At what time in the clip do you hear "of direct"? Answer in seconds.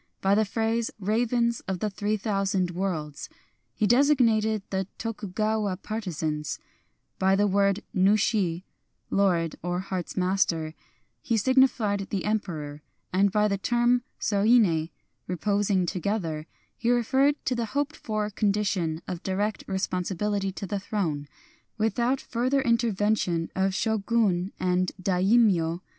19.07-19.63